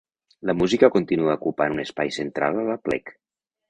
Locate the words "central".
2.19-2.63